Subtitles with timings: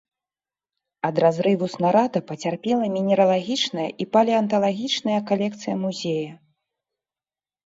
[1.09, 6.33] Ад разрыву снарада пацярпела мінералагічная і палеанталагічныя калекцыя музея.